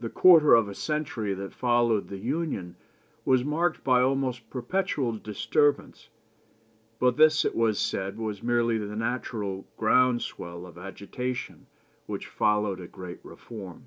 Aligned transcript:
The 0.00 0.10
quarter 0.10 0.52
of 0.52 0.68
a 0.68 0.74
century 0.74 1.32
that 1.32 1.54
followed 1.54 2.08
the 2.08 2.18
Union 2.18 2.76
was 3.24 3.46
marked 3.46 3.82
by 3.82 4.02
almost 4.02 4.50
perpetual 4.50 5.12
disturbance; 5.14 6.10
but 6.98 7.16
this 7.16 7.46
it 7.46 7.54
was 7.56 7.78
said 7.78 8.18
was 8.18 8.42
merely 8.42 8.76
the 8.76 8.94
natural 8.94 9.66
ground 9.78 10.20
swell 10.20 10.66
of 10.66 10.76
agitation 10.76 11.66
which 12.04 12.26
followed 12.26 12.78
a 12.78 12.86
great 12.86 13.20
reform. 13.22 13.86